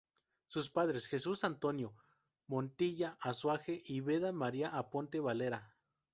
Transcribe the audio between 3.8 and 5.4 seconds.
y Beda Maria Aponte